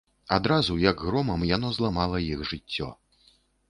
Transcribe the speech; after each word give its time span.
Адразу, 0.37 0.77
як 0.85 1.05
громам, 1.11 1.47
яно 1.55 1.71
зламала 1.79 2.27
іх 2.33 2.39
жыццё. 2.55 2.95